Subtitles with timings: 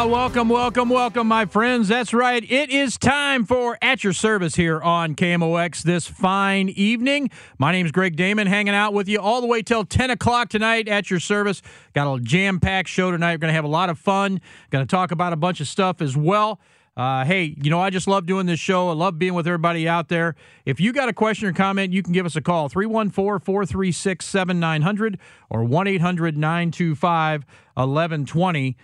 [0.00, 1.88] Ah, welcome, welcome, welcome, my friends.
[1.88, 2.42] That's right.
[2.50, 7.28] It is time for At Your Service here on KMOX this fine evening.
[7.58, 10.48] My name is Greg Damon, hanging out with you all the way till 10 o'clock
[10.48, 11.60] tonight at your service.
[11.92, 13.32] Got a jam packed show tonight.
[13.32, 14.40] We're going to have a lot of fun.
[14.70, 16.60] Going to talk about a bunch of stuff as well.
[16.96, 18.88] Uh, hey, you know, I just love doing this show.
[18.88, 20.34] I love being with everybody out there.
[20.64, 24.24] If you got a question or comment, you can give us a call 314 436
[24.24, 25.18] 7900
[25.50, 28.76] or 1 800 925 1120.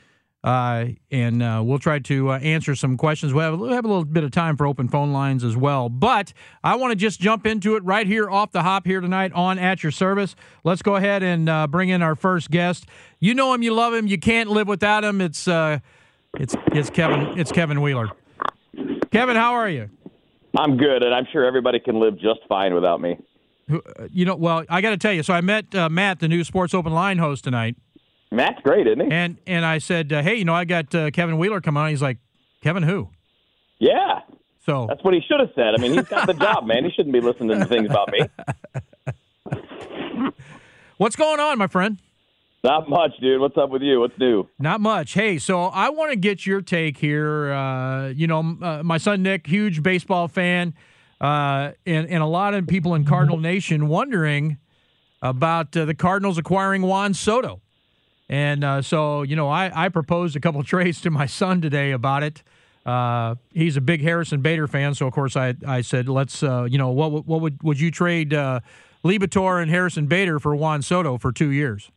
[0.46, 3.34] Uh, and uh, we'll try to uh, answer some questions.
[3.34, 5.88] We'll have, we'll have a little bit of time for open phone lines as well.
[5.88, 9.32] But I want to just jump into it right here off the hop here tonight
[9.32, 10.36] on At Your Service.
[10.62, 12.86] Let's go ahead and uh, bring in our first guest.
[13.18, 15.20] You know him, you love him, you can't live without him.
[15.20, 15.80] It's uh,
[16.34, 18.08] it's it's Kevin it's Kevin Wheeler.
[19.10, 19.90] Kevin, how are you?
[20.56, 23.18] I'm good, and I'm sure everybody can live just fine without me.
[23.68, 23.78] Uh,
[24.10, 25.24] You know, well, I got to tell you.
[25.24, 27.74] So I met uh, Matt, the new Sports Open Line host tonight,
[28.30, 29.10] Matt's great, isn't he?
[29.10, 31.90] and and I said, uh, hey, you know, I got uh, Kevin Wheeler coming on.
[31.90, 32.18] He's like,
[32.62, 33.10] Kevin, who?
[33.78, 34.20] Yeah,
[34.64, 35.74] So that's what he should have said.
[35.74, 36.84] I mean, he's got the job, man.
[36.84, 38.20] He shouldn't be listening to things about me.
[40.96, 41.98] what's going on, my friend?
[42.64, 43.40] Not much, dude.
[43.40, 44.00] What's up with you?
[44.00, 44.48] What's new?
[44.58, 45.12] Not much.
[45.12, 47.52] Hey, so I want to get your take here.
[47.52, 50.74] Uh, you know, uh, my son Nick, huge baseball fan,
[51.20, 54.58] uh, and and a lot of people in Cardinal Nation wondering
[55.22, 57.60] about uh, the Cardinals acquiring Juan Soto.
[58.28, 61.92] And uh, so, you know, I, I proposed a couple trades to my son today
[61.92, 62.42] about it.
[62.84, 66.64] Uh, he's a big Harrison Bader fan, so of course I I said let's uh,
[66.70, 68.60] you know what would- what would would you trade uh,
[69.04, 71.90] Liberatore and Harrison Bader for Juan Soto for two years?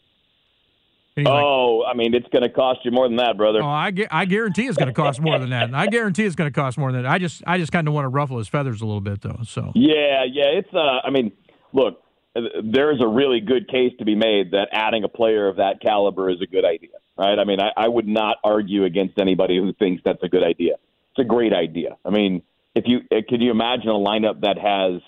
[1.15, 3.61] He's like, Oh, I mean, it's going to cost you more than that, brother.
[3.61, 5.73] Oh, I, gu- I guarantee it's going to cost more than that.
[5.75, 7.11] I guarantee it's going to cost more than that.
[7.11, 9.39] I just I just kind of want to ruffle his feathers a little bit though.
[9.45, 10.45] So Yeah, yeah.
[10.45, 10.73] It's.
[10.73, 11.31] Uh, I mean,
[11.73, 12.01] look,
[12.35, 15.81] uh, there's a really good case to be made that adding a player of that
[15.81, 17.39] caliber is a good idea, right?
[17.39, 20.75] I mean, I, I would not argue against anybody who thinks that's a good idea.
[21.11, 21.97] It's a great idea.
[22.05, 22.43] I mean,
[22.75, 25.01] if you uh, could you imagine a lineup that has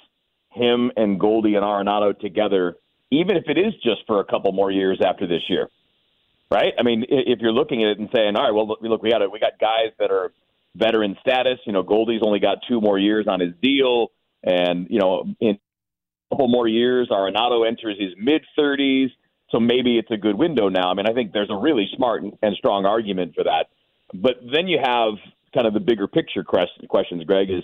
[0.50, 2.76] him and Goldie and Arenado together,
[3.12, 5.70] even if it is just for a couple more years after this year,
[6.50, 6.74] right?
[6.78, 9.22] I mean, if you're looking at it and saying, all right, well, look, we got
[9.22, 9.32] it.
[9.32, 10.32] we got guys that are
[10.76, 11.60] veteran status.
[11.66, 14.12] You know, Goldie's only got two more years on his deal,
[14.44, 15.60] and you know, in
[16.32, 19.12] couple more years, Arenado enters his mid 30s,
[19.50, 20.90] so maybe it's a good window now.
[20.90, 23.68] I mean, I think there's a really smart and strong argument for that.
[24.14, 25.14] But then you have
[25.54, 27.64] kind of the bigger picture questions, Greg, is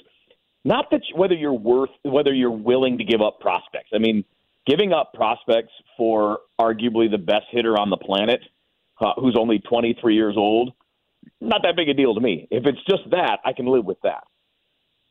[0.66, 3.90] not that whether you're worth whether you're willing to give up prospects.
[3.94, 4.26] I mean,
[4.66, 8.42] giving up prospects for arguably the best hitter on the planet,
[9.00, 10.74] uh, who's only 23 years old,
[11.40, 12.48] not that big a deal to me.
[12.52, 14.26] If it's just that, I can live with that.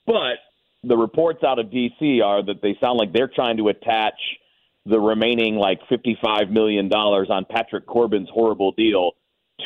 [0.06, 0.38] But
[0.86, 2.20] the reports out of D.C.
[2.20, 4.14] are that they sound like they're trying to attach
[4.84, 9.12] the remaining like 55 million dollars on Patrick Corbin's horrible deal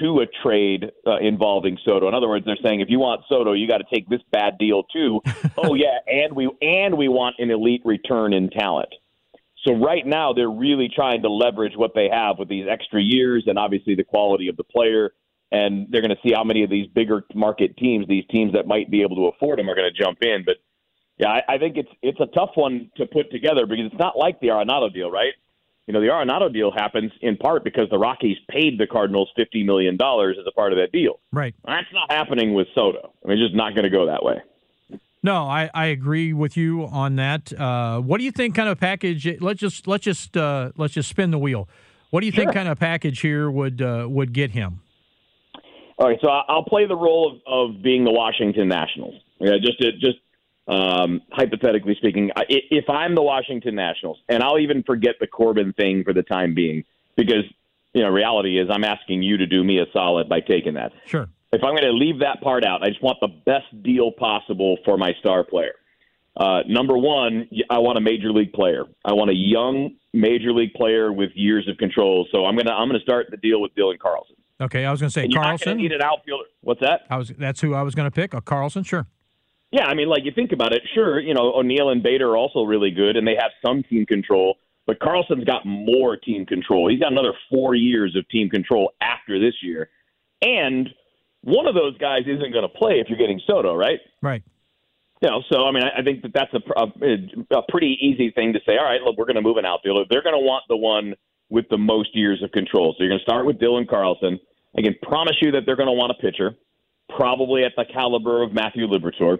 [0.01, 2.09] to a trade uh, involving Soto.
[2.09, 4.57] In other words, they're saying if you want Soto, you got to take this bad
[4.59, 5.21] deal too.
[5.59, 8.89] oh yeah, and we and we want an elite return in talent.
[9.67, 13.45] So right now they're really trying to leverage what they have with these extra years
[13.47, 15.11] and obviously the quality of the player.
[15.53, 18.69] And they're going to see how many of these bigger market teams, these teams that
[18.69, 20.45] might be able to afford them, are going to jump in.
[20.47, 20.57] But
[21.21, 24.17] yeah, I, I think it's it's a tough one to put together because it's not
[24.17, 25.35] like the Arenado deal, right?
[25.87, 29.63] You know, the Arenado deal happens in part because the Rockies paid the Cardinals fifty
[29.63, 31.21] million dollars as a part of that deal.
[31.31, 31.55] right.
[31.65, 33.13] That's not happening with Soto.
[33.23, 34.41] I mean, it's just not going to go that way.
[35.23, 37.53] No, I, I agree with you on that.
[37.53, 39.29] Uh, what do you think kind of package?
[39.41, 41.69] Let's just let's just uh, let's just spin the wheel.
[42.09, 44.81] What do you think kind of package here would uh, would get him?
[45.99, 49.21] All right, so I'll play the role of, of being the Washington Nationals.
[49.39, 50.17] Yeah, just just
[50.71, 56.05] um, hypothetically speaking, if I'm the Washington Nationals, and I'll even forget the Corbin thing
[56.05, 56.85] for the time being,
[57.17, 57.45] because
[57.93, 60.93] you know, reality is I'm asking you to do me a solid by taking that.
[61.07, 61.29] Sure.
[61.53, 64.79] If I'm going to leave that part out, I just want the best deal possible
[64.85, 65.73] for my star player.
[66.37, 68.85] Uh, number one, I want a major league player.
[69.05, 72.29] I want a young major league player with years of control.
[72.31, 74.37] So I'm gonna I'm gonna start the deal with Dylan Carlson.
[74.61, 75.79] Okay, I was gonna say and Carlson.
[75.79, 76.45] Need an outfielder.
[76.61, 77.01] What's that?
[77.11, 78.33] I was that's who I was gonna pick.
[78.33, 79.09] A Carlson, sure.
[79.73, 81.21] Yeah, I mean, like you think about it, sure.
[81.21, 84.57] You know, O'Neill and Bader are also really good, and they have some team control.
[84.87, 86.91] But Carlson's got more team control.
[86.91, 89.89] He's got another four years of team control after this year,
[90.43, 90.89] and
[91.43, 94.01] one of those guys isn't going to play if you're getting Soto, right?
[94.21, 94.43] Right.
[95.23, 98.31] You know, so I mean, I, I think that that's a, a, a pretty easy
[98.31, 98.77] thing to say.
[98.77, 100.05] All right, look, we're going to move an outfielder.
[100.11, 101.15] They're going to want the one
[101.51, 102.95] with the most years of control.
[102.97, 104.41] So you're going to start with Dylan Carlson.
[104.77, 106.57] I can promise you that they're going to want a pitcher,
[107.15, 109.39] probably at the caliber of Matthew Liberatore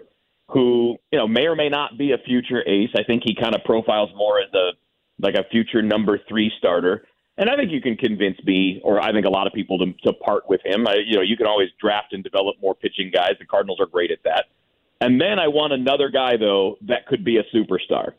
[0.51, 2.89] who you know may or may not be a future ace.
[2.95, 4.71] I think he kind of profiles more as a
[5.19, 7.05] like a future number three starter.
[7.37, 9.93] And I think you can convince me, or I think a lot of people, to,
[10.03, 10.85] to part with him.
[10.87, 13.31] I, you know, you can always draft and develop more pitching guys.
[13.39, 14.45] The Cardinals are great at that.
[14.99, 18.13] And then I want another guy though that could be a superstar.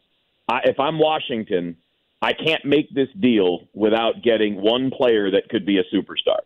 [0.49, 1.77] I, if I'm Washington,
[2.21, 6.41] I can't make this deal without getting one player that could be a superstar.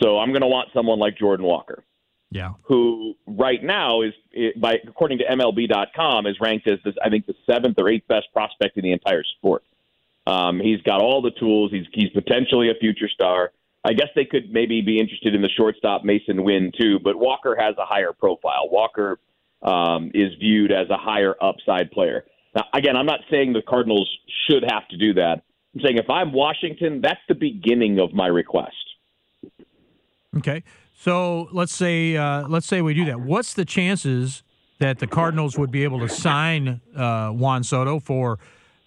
[0.00, 1.84] So I'm going to want someone like Jordan Walker.
[2.30, 2.52] Yeah.
[2.64, 4.12] Who right now is,
[4.60, 8.26] by according to MLB.com, is ranked as this, I think the seventh or eighth best
[8.32, 9.64] prospect in the entire sport.
[10.26, 11.70] Um, he's got all the tools.
[11.72, 13.52] He's he's potentially a future star.
[13.82, 17.56] I guess they could maybe be interested in the shortstop Masyn Winn too, but Walker
[17.58, 18.68] has a higher profile.
[18.70, 19.18] Walker
[19.62, 22.26] um, is viewed as a higher upside player.
[22.54, 24.10] Now, again, I'm not saying the Cardinals
[24.48, 25.42] should have to do that.
[25.74, 28.74] I'm saying if I'm Washington, that's the beginning of my request.
[30.36, 30.62] Okay.
[31.00, 33.20] So let's say uh, let's say we do that.
[33.20, 34.42] What's the chances
[34.80, 38.40] that the Cardinals would be able to sign uh, Juan Soto for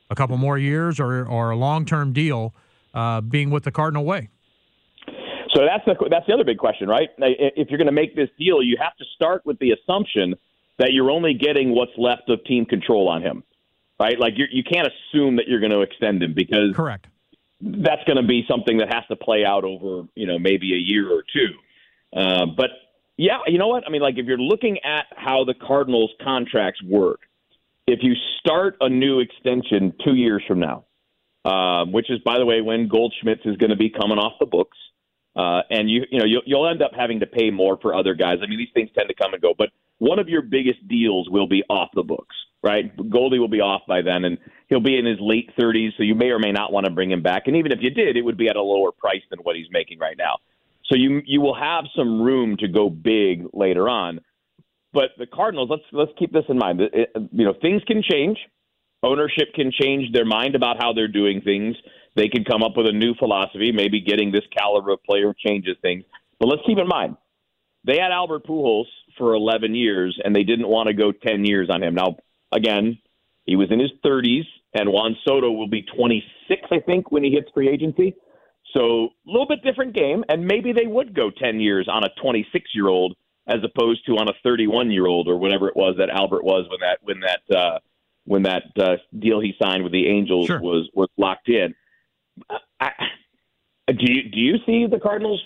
[0.10, 2.54] a couple more years or or a long term deal,
[2.94, 4.28] uh, being with the Cardinal way?
[5.56, 7.08] So that's the that's the other big question, right?
[7.18, 10.36] If you're going to make this deal, you have to start with the assumption
[10.80, 13.42] that you're only getting what's left of team control on him,
[14.02, 14.20] right?
[14.20, 17.08] Like you you can't assume that you're going to extend him because correct.
[17.62, 20.78] That's going to be something that has to play out over you know maybe a
[20.78, 21.52] year or two.
[22.16, 22.70] Uh, but
[23.18, 23.84] yeah, you know what?
[23.86, 27.20] I mean, like if you're looking at how the Cardinals' contracts work,
[27.88, 30.86] if you start a new extension two years from now,
[31.44, 34.46] uh, which is, by the way, when Goldschmidt is going to be coming off the
[34.46, 34.78] books,
[35.36, 38.14] uh, and you you know you'll, you'll end up having to pay more for other
[38.14, 38.38] guys.
[38.44, 41.30] I mean, these things tend to come and go, but one of your biggest deals
[41.30, 42.92] will be off the books, right?
[43.10, 46.16] Goldie will be off by then, and he'll be in his late 30s, so you
[46.16, 47.44] may or may not want to bring him back.
[47.46, 49.68] And even if you did, it would be at a lower price than what he's
[49.70, 50.38] making right now.
[50.92, 54.20] So you you will have some room to go big later on.
[54.94, 56.82] But the Cardinals, let's let's keep this in mind.
[56.82, 58.38] It, you know, things can change.
[59.02, 61.76] Ownership can change their mind about how they're doing things.
[62.16, 63.72] They can come up with a new philosophy.
[63.72, 66.04] Maybe getting this caliber of player changes things.
[66.40, 67.16] But let's keep in mind,
[67.86, 68.86] they had Albert Pujols
[69.18, 71.96] for 11 years, and they didn't want to go 10 years on him.
[71.96, 72.18] Now,
[72.52, 73.00] again,
[73.46, 77.32] he was in his 30s, and Juan Soto will be 26, I think, when he
[77.32, 78.16] hits free agency.
[78.74, 82.10] So a little bit different game, and maybe they would go 10 years on a
[82.22, 83.16] 26 year old
[83.48, 86.68] as opposed to on a 31 year old or whatever it was that Albert was
[86.70, 87.80] when that when that uh,
[88.26, 90.62] when that uh, deal he signed with the Angels sure.
[90.62, 91.76] was was locked in.
[92.80, 92.92] I,
[93.88, 95.42] do you do you see the Cardinals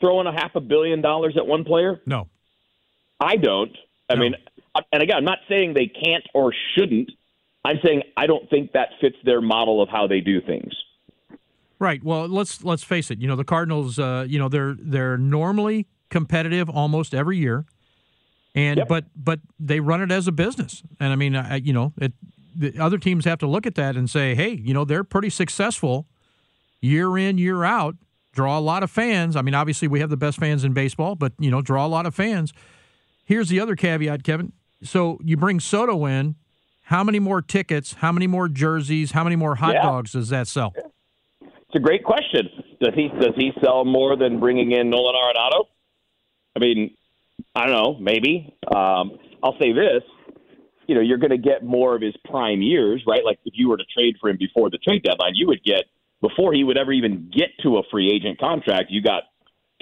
[0.00, 2.00] throwing a half a billion dollars at one player?
[2.06, 2.28] No,
[3.18, 3.76] I don't.
[4.08, 4.20] I no.
[4.20, 4.34] mean,
[4.92, 7.10] and again, I'm not saying they can't or shouldn't.
[7.64, 10.72] I'm saying I don't think that fits their model of how they do things.
[11.78, 12.02] Right.
[12.02, 13.20] Well, let's let's face it.
[13.20, 13.98] You know, the Cardinals.
[13.98, 17.66] Uh, you know, they're they're normally competitive almost every year,
[18.54, 18.88] and yep.
[18.88, 20.82] but but they run it as a business.
[20.98, 22.12] And I mean, I, you know, it,
[22.56, 25.30] the other teams have to look at that and say, hey, you know, they're pretty
[25.30, 26.06] successful
[26.80, 27.94] year in year out.
[28.32, 29.36] Draw a lot of fans.
[29.36, 31.88] I mean, obviously we have the best fans in baseball, but you know, draw a
[31.88, 32.52] lot of fans.
[33.24, 34.52] Here's the other caveat, Kevin.
[34.82, 36.34] So you bring Soto in.
[36.82, 37.94] How many more tickets?
[37.94, 39.12] How many more jerseys?
[39.12, 39.82] How many more hot yeah.
[39.82, 40.74] dogs does that sell?
[41.68, 42.48] It's a great question.
[42.80, 45.64] Does he does he sell more than bringing in Nolan Arenado?
[46.56, 46.96] I mean,
[47.54, 47.96] I don't know.
[48.00, 48.54] Maybe.
[48.74, 50.02] Um, I'll say this.
[50.86, 53.22] You know, you're going to get more of his prime years, right?
[53.22, 55.84] Like if you were to trade for him before the trade deadline, you would get
[56.22, 58.86] before he would ever even get to a free agent contract.
[58.88, 59.24] You got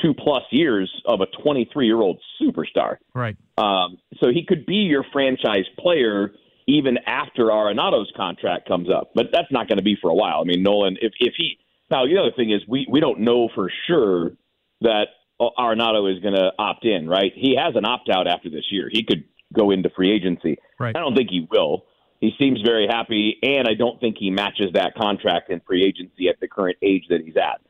[0.02, 2.96] two plus years of a 23 year old superstar.
[3.14, 3.36] Right.
[3.56, 6.32] Um, so he could be your franchise player
[6.66, 10.40] even after Arenado's contract comes up, but that's not going to be for a while.
[10.40, 11.58] I mean, Nolan, if if he
[11.90, 14.32] now, the other thing is we, we don't know for sure
[14.80, 15.06] that
[15.40, 17.32] Arenado is going to opt in, right?
[17.34, 18.88] He has an opt out after this year.
[18.90, 19.24] He could
[19.54, 20.58] go into free agency.
[20.78, 20.96] Right.
[20.96, 21.84] I don't think he will.
[22.20, 26.28] He seems very happy, and I don't think he matches that contract in free agency
[26.28, 27.60] at the current age that he's at.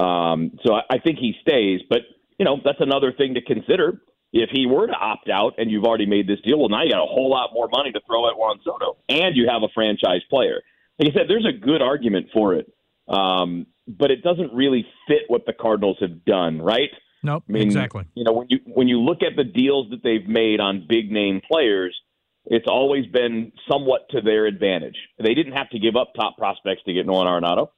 [0.00, 2.00] Um, so I, I think he stays, but
[2.38, 4.00] you know that's another thing to consider.
[4.32, 6.90] If he were to opt out and you've already made this deal, well, now you
[6.90, 9.68] got a whole lot more money to throw at Juan Soto, and you have a
[9.74, 10.60] franchise player.
[10.98, 12.72] Like I said, there's a good argument for it,
[13.08, 16.90] um, but it doesn't really fit what the Cardinals have done, right?
[17.22, 18.04] Nope, I mean, exactly.
[18.14, 21.10] You know, when you when you look at the deals that they've made on big
[21.10, 21.96] name players,
[22.44, 24.96] it's always been somewhat to their advantage.
[25.18, 27.68] They didn't have to give up top prospects to get Nolan Arenado.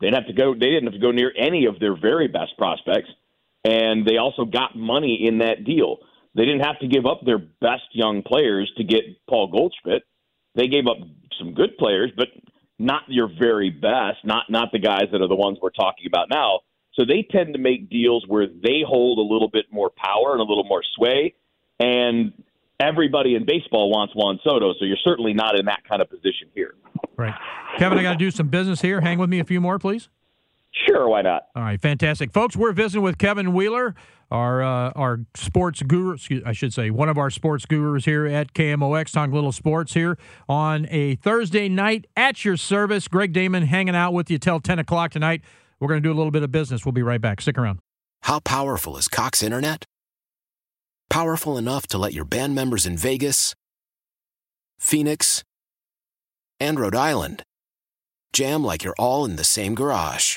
[0.00, 0.54] They didn't have to go.
[0.54, 3.08] They didn't have to go near any of their very best prospects,
[3.64, 5.98] and they also got money in that deal.
[6.34, 10.02] They didn't have to give up their best young players to get Paul Goldschmidt.
[10.54, 10.98] They gave up
[11.38, 12.28] some good players, but
[12.78, 14.24] not your very best.
[14.24, 16.60] Not not the guys that are the ones we're talking about now.
[16.94, 20.40] So they tend to make deals where they hold a little bit more power and
[20.40, 21.34] a little more sway,
[21.78, 22.32] and
[22.80, 24.72] everybody in baseball wants Juan Soto.
[24.78, 26.74] So you're certainly not in that kind of position here.
[27.16, 27.34] Right.
[27.78, 29.00] Kevin, I got to do some business here.
[29.00, 30.08] Hang with me a few more, please.
[30.72, 31.44] Sure, why not?
[31.56, 32.56] All right, fantastic, folks.
[32.56, 33.94] We're visiting with Kevin Wheeler,
[34.30, 36.12] our uh, our sports guru.
[36.14, 39.94] Excuse, I should say one of our sports gurus here at KMOX, talking little sports
[39.94, 43.08] here on a Thursday night at your service.
[43.08, 45.42] Greg Damon hanging out with you till ten o'clock tonight.
[45.80, 46.84] We're going to do a little bit of business.
[46.84, 47.40] We'll be right back.
[47.40, 47.78] Stick around.
[48.22, 49.84] How powerful is Cox Internet?
[51.08, 53.54] Powerful enough to let your band members in Vegas,
[54.78, 55.42] Phoenix,
[56.60, 57.42] and Rhode Island
[58.32, 60.36] jam like you're all in the same garage.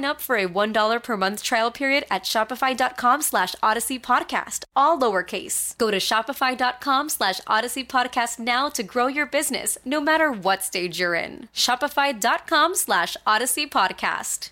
[0.00, 5.76] up for a $1 per month trial period at shopify.com slash odyssey podcast, all lowercase.
[5.78, 10.98] Go to shopify.com slash odyssey podcast now to grow your business, no matter what stage
[10.98, 11.48] you're in.
[11.54, 14.50] Shopify.com slash odyssey podcast.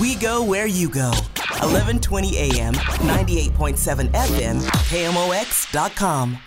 [0.00, 1.10] We go where you go.
[1.60, 4.60] 1120 AM, 98.7 FM,
[4.90, 6.38] KMOX.com.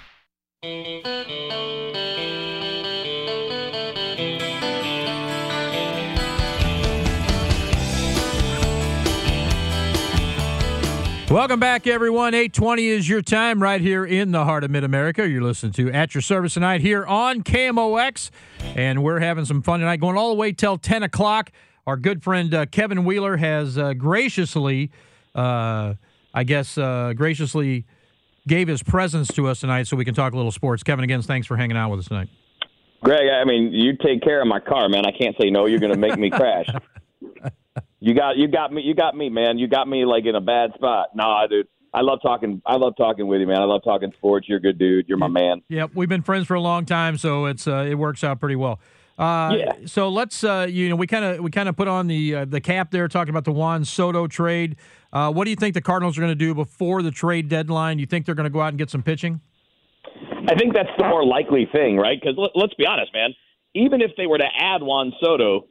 [11.31, 12.33] Welcome back, everyone.
[12.33, 15.25] 820 is your time right here in the heart of Mid America.
[15.25, 18.31] You're listening to At Your Service tonight here on KMOX.
[18.75, 21.53] And we're having some fun tonight, going all the way till 10 o'clock.
[21.87, 24.91] Our good friend uh, Kevin Wheeler has uh, graciously,
[25.33, 25.93] uh,
[26.33, 27.85] I guess, uh, graciously
[28.45, 30.83] gave his presence to us tonight so we can talk a little sports.
[30.83, 32.27] Kevin, again, thanks for hanging out with us tonight.
[33.05, 35.05] Greg, I mean, you take care of my car, man.
[35.05, 35.65] I can't say no.
[35.65, 36.67] You're going to make me crash.
[38.01, 39.59] You got you got me you got me, man.
[39.59, 41.15] You got me like in a bad spot.
[41.15, 41.67] Nah, dude.
[41.93, 43.61] I love talking I love talking with you, man.
[43.61, 44.49] I love talking sports.
[44.49, 45.07] You're a good dude.
[45.07, 45.61] You're my man.
[45.69, 48.55] Yep, we've been friends for a long time, so it's uh, it works out pretty
[48.55, 48.79] well.
[49.19, 49.71] Uh, Yeah.
[49.85, 52.45] So let's uh, you know we kind of we kind of put on the uh,
[52.45, 54.77] the cap there talking about the Juan Soto trade.
[55.13, 57.99] Uh, what do you think the Cardinals are going to do before the trade deadline?
[57.99, 59.41] You think they're going to go out and get some pitching?
[60.47, 62.19] I think that's the more likely thing, right?
[62.19, 63.35] Because let, let's be honest, man.
[63.75, 65.67] Even if they were to add Juan Soto,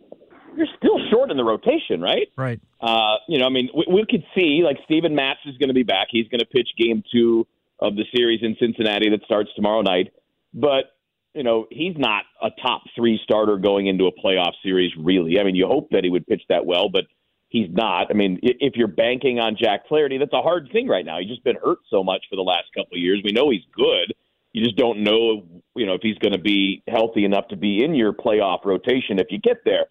[0.57, 2.29] you're still short in the rotation, right?
[2.37, 2.61] Right.
[2.81, 5.75] Uh, you know, I mean, we, we could see like Steven Matz is going to
[5.75, 6.09] be back.
[6.11, 7.47] He's going to pitch Game Two
[7.79, 10.13] of the series in Cincinnati that starts tomorrow night.
[10.53, 10.93] But
[11.35, 15.39] you know, he's not a top three starter going into a playoff series, really.
[15.39, 17.05] I mean, you hope that he would pitch that well, but
[17.49, 18.09] he's not.
[18.11, 21.19] I mean, if you're banking on Jack Flaherty, that's a hard thing right now.
[21.21, 23.21] He's just been hurt so much for the last couple of years.
[23.25, 24.15] We know he's good.
[24.53, 25.45] You just don't know,
[25.77, 29.21] you know, if he's going to be healthy enough to be in your playoff rotation
[29.21, 29.87] if you get there.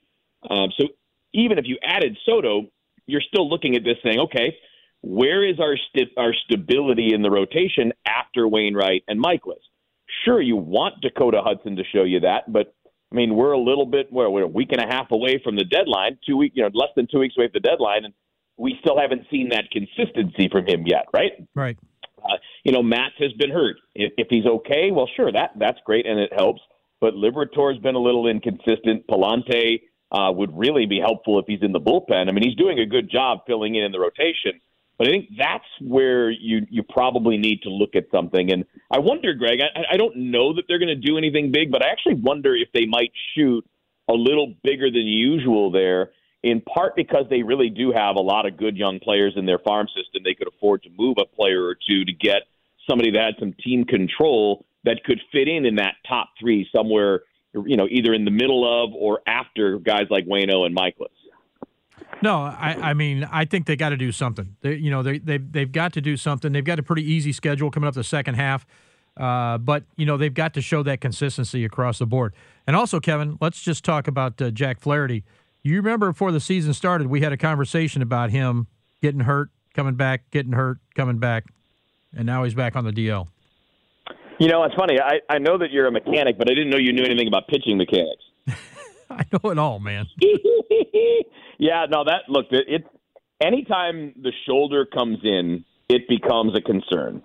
[0.48, 0.88] Um, so
[1.34, 2.68] even if you added Soto,
[3.06, 4.56] you're still looking at this saying, okay,
[5.02, 5.76] where is our
[6.18, 9.64] our stability in the rotation after Wainwright and Mikolas?
[10.26, 12.74] Sure, you want Dakota Hudson to show you that, but
[13.12, 15.56] I mean, we're a little bit well, we're a week and a half away from
[15.56, 18.14] the deadline, two week, you know, less than two weeks away from the deadline, and
[18.58, 21.32] we still haven't seen that consistency from him yet, right?
[21.56, 21.78] Right.
[22.24, 23.78] Uh, you know, Matz has been hurt.
[23.96, 26.62] If, if he's okay, well, sure, that that's great and it helps.
[27.02, 29.08] But Liberatore's been a little inconsistent.
[29.08, 29.82] Pallante
[30.12, 32.28] uh, would really be helpful if he's in the bullpen.
[32.28, 34.60] I mean, he's doing a good job filling in in the rotation.
[34.98, 38.52] But I think that's where you you probably need to look at something.
[38.52, 39.60] And I wonder, Greg.
[39.62, 42.54] I, I don't know that they're going to do anything big, but I actually wonder
[42.54, 43.66] if they might shoot
[44.10, 46.12] a little bigger than usual there.
[46.42, 49.60] In part because they really do have a lot of good young players in their
[49.60, 50.24] farm system.
[50.24, 52.44] They could afford to move a player or two to get
[52.90, 57.22] somebody that had some team control that could fit in in that top three somewhere,
[57.68, 61.08] you know, either in the middle of or after guys like Wayno and Mikolas.
[62.22, 64.56] No, I, I mean, I think they got to do something.
[64.62, 66.52] They, you know, they, they, they've got to do something.
[66.52, 68.66] They've got a pretty easy schedule coming up the second half,
[69.16, 72.34] uh, but, you know, they've got to show that consistency across the board.
[72.68, 75.24] And also, Kevin, let's just talk about uh, Jack Flaherty.
[75.64, 78.68] You remember before the season started, we had a conversation about him
[79.02, 81.46] getting hurt, coming back, getting hurt, coming back,
[82.14, 83.28] and now he's back on the DL.
[84.40, 85.00] You know, it's funny.
[85.00, 87.48] I, I know that you're a mechanic, but I didn't know you knew anything about
[87.50, 88.24] pitching mechanics.
[89.10, 90.08] I know it all, man.
[91.58, 92.88] yeah, no, that look, it, it
[93.42, 97.22] anytime the shoulder comes in, it becomes a concern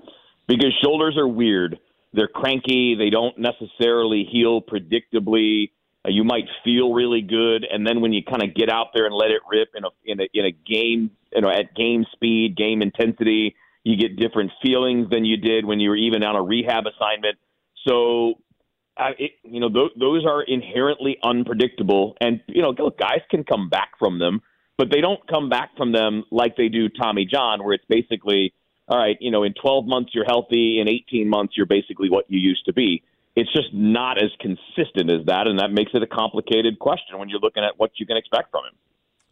[0.49, 1.79] because shoulders are weird.
[2.13, 2.97] They're cranky.
[2.99, 5.71] They don't necessarily heal predictably.
[6.05, 9.07] Uh, you might feel really good, and then when you kind of get out there
[9.07, 12.07] and let it rip in a in a in a game, you know, at game
[12.13, 16.35] speed, game intensity, you get different feelings than you did when you were even on
[16.35, 17.39] a rehab assignment.
[17.87, 18.41] So
[18.97, 23.45] uh, it, you know, th- those are inherently unpredictable, and you know, look, guys can
[23.45, 24.41] come back from them,
[24.79, 28.55] but they don't come back from them like they do Tommy John, where it's basically,
[28.89, 32.25] all right, you know, in 12 months you're healthy, in 18 months you're basically what
[32.29, 33.03] you used to be.
[33.37, 37.29] It's just not as consistent as that, and that makes it a complicated question when
[37.29, 38.75] you're looking at what you can expect from him.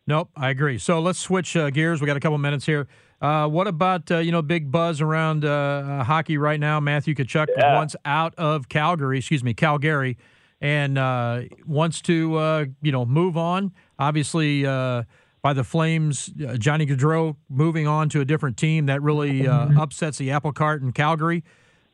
[0.07, 0.79] Nope, I agree.
[0.79, 2.01] So let's switch uh, gears.
[2.01, 2.89] We got a couple minutes here.
[3.21, 6.81] Uh, what about uh, you know big buzz around uh, hockey right now?
[6.81, 7.77] Matthew Tkachuk Yeah.
[7.77, 10.19] wants out of Calgary, excuse me, Calgary,
[10.61, 13.73] and uh, wants to uh, you know move on.
[13.99, 15.05] Obviously, uh,
[15.41, 19.69] by the Flames, uh, Johnny Gaudreau moving on to a different team that really uh,
[19.81, 21.45] upsets the apple cart in Calgary.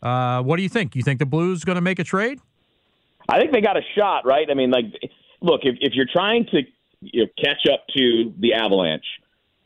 [0.03, 0.97] Uh, what do you think?
[0.97, 2.40] You think the Blues going to make a trade?
[3.29, 4.47] I think they got a shot, right?
[4.51, 4.87] I mean, like,
[5.42, 6.62] look, if, if you're trying to
[7.01, 9.05] you know, catch up to the Avalanche,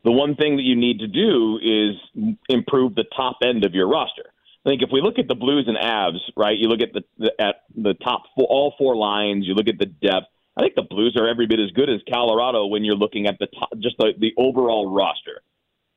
[0.05, 3.89] the one thing that you need to do is improve the top end of your
[3.89, 4.25] roster.
[4.65, 6.57] I think if we look at the Blues and Avs, right?
[6.57, 9.47] You look at the, the at the top four, all four lines.
[9.47, 10.27] You look at the depth.
[10.57, 13.39] I think the Blues are every bit as good as Colorado when you're looking at
[13.39, 15.43] the top, just the, the overall roster.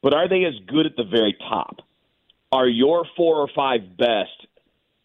[0.02, 1.78] But are they as good at the very top?
[2.52, 4.48] Are your four or five best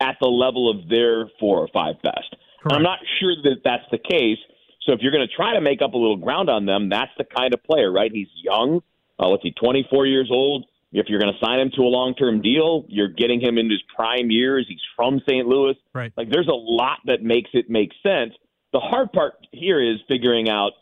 [0.00, 2.36] at the level of their four or five best?
[2.64, 4.38] And I'm not sure that that's the case.
[4.82, 7.10] So if you're going to try to make up a little ground on them, that's
[7.18, 8.10] the kind of player, right?
[8.12, 8.80] He's young.
[9.18, 10.64] Uh, what's he, 24 years old?
[10.92, 13.82] If you're going to sign him to a long-term deal, you're getting him in his
[13.94, 14.66] prime years.
[14.68, 15.46] He's from St.
[15.46, 15.74] Louis.
[15.94, 16.12] Right.
[16.16, 18.32] Like there's a lot that makes it make sense.
[18.72, 20.72] The hard part here is figuring out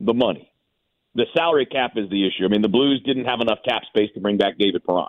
[0.00, 0.50] the money.
[1.14, 2.44] The salary cap is the issue.
[2.44, 5.06] I mean, the Blues didn't have enough cap space to bring back David Perron,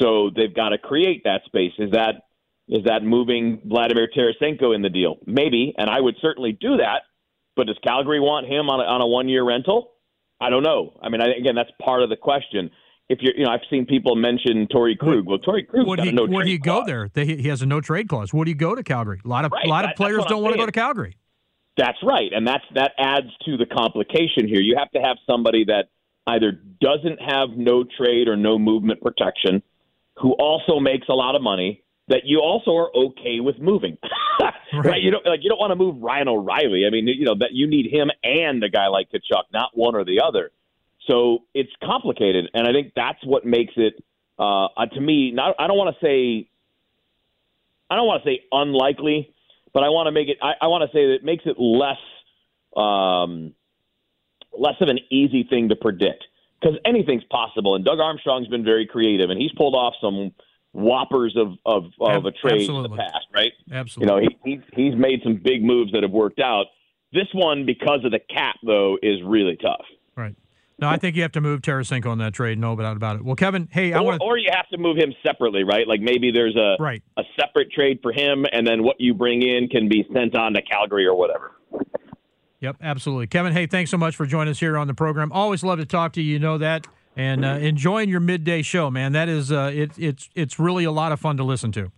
[0.00, 1.72] so they've got to create that space.
[1.78, 2.22] Is that
[2.68, 5.16] is that moving Vladimir Tarasenko in the deal?
[5.26, 7.02] Maybe, and I would certainly do that.
[7.56, 9.92] But does Calgary want him on a, on a one year rental?
[10.40, 10.92] I don't know.
[11.02, 12.70] I mean, I, again, that's part of the question.
[13.08, 15.26] If you're, you know, I've seen people mention Torrey Krug.
[15.26, 16.86] Well, Torrey Krug Would he a no would he go clause.
[16.86, 17.08] there?
[17.12, 18.34] They, he has a no trade clause.
[18.34, 19.20] Would he go to Calgary?
[19.24, 20.72] A lot of Right, a lot that- of players don't I'm want to go to
[20.72, 21.16] Calgary.
[21.78, 24.60] That's right, and that's that adds to the complication here.
[24.62, 25.88] You have to have somebody that
[26.26, 29.62] either doesn't have no trade or no movement protection,
[30.16, 33.98] who also makes a lot of money, that you also are okay with moving.
[34.84, 34.92] right.
[34.92, 35.02] right.
[35.02, 36.84] You don't like you don't want to move Ryan O'Reilly.
[36.86, 39.94] I mean, you know that you need him and a guy like Tkachuk, not one
[39.94, 40.50] or the other.
[41.06, 44.02] So it's complicated, and I think that's what makes it
[44.38, 45.30] uh, to me.
[45.32, 46.48] Not I don't want to say
[47.90, 49.34] I don't want to say unlikely,
[49.72, 50.38] but I want to make it.
[50.42, 51.98] I, I want to say that it makes it less
[52.76, 53.54] um,
[54.58, 56.24] less of an easy thing to predict
[56.60, 57.74] because anything's possible.
[57.74, 60.32] And Doug Armstrong's been very creative, and he's pulled off some
[60.76, 62.90] whoppers of of, of a trade Absolutely.
[62.90, 63.52] in the past, right?
[63.72, 64.14] Absolutely.
[64.14, 66.66] You know, he, he's he's made some big moves that have worked out.
[67.12, 69.84] This one, because of the cap, though, is really tough.
[70.16, 70.34] Right.
[70.78, 72.58] No, I think you have to move Tarasenko on that trade.
[72.58, 73.24] No doubt about it.
[73.24, 75.88] Well, Kevin, hey, or, I want or you have to move him separately, right?
[75.88, 77.02] Like maybe there's a right.
[77.16, 80.52] a separate trade for him, and then what you bring in can be sent on
[80.52, 81.52] to Calgary or whatever.
[82.60, 83.26] Yep, absolutely.
[83.26, 85.32] Kevin, hey, thanks so much for joining us here on the program.
[85.32, 86.34] Always love to talk to you.
[86.34, 86.86] You know that,
[87.16, 89.12] and uh, enjoying your midday show, man.
[89.12, 91.90] That is, uh, it, it's it's really a lot of fun to listen to.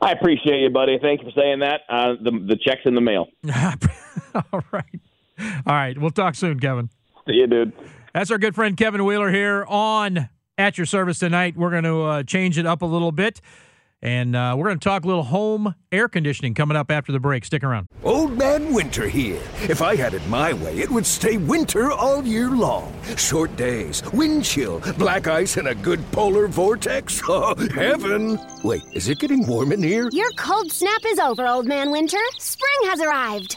[0.00, 0.98] I appreciate you, buddy.
[1.00, 1.80] Thank you for saying that.
[1.88, 3.28] Uh, the the check's in the mail.
[4.52, 5.00] All right,
[5.38, 5.96] all right.
[5.96, 6.90] We'll talk soon, Kevin.
[7.28, 7.72] See you, dude.
[8.12, 10.28] That's our good friend Kevin Wheeler here on
[10.58, 11.56] at your service tonight.
[11.56, 13.40] We're going to uh, change it up a little bit.
[14.04, 17.18] And uh, we're going to talk a little home air conditioning coming up after the
[17.18, 17.42] break.
[17.46, 17.88] Stick around.
[18.02, 19.40] Old Man Winter here.
[19.62, 22.92] If I had it my way, it would stay winter all year long.
[23.16, 27.22] Short days, wind chill, black ice, and a good polar vortex.
[27.36, 28.38] Oh, heaven!
[28.62, 30.08] Wait, is it getting warm in here?
[30.12, 32.18] Your cold snap is over, Old Man Winter.
[32.38, 33.56] Spring has arrived.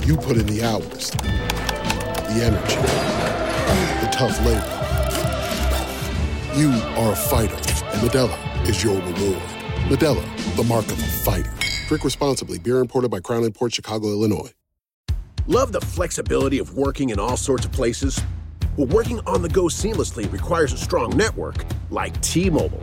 [0.00, 2.76] You put in the hours, the energy,
[4.00, 4.78] the tough labor.
[6.58, 9.42] You are a fighter, and Modelo is your reward.
[9.88, 11.52] Modelo, the mark of a fighter.
[11.86, 12.58] Drink responsibly.
[12.58, 14.50] Beer imported by Crown Port Chicago, Illinois.
[15.46, 18.20] Love the flexibility of working in all sorts of places?
[18.76, 22.82] Well, working on the go seamlessly requires a strong network like T-Mobile.